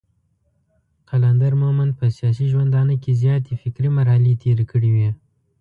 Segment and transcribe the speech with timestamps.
[1.09, 5.09] قلندر مومند په سياسي ژوندانه کې زياتې فکري مرحلې تېرې کړې وې.